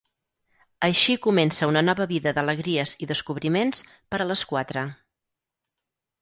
[0.85, 3.83] Així comença una nova vida d’alegries i descobriments
[4.15, 4.87] per a les quatre.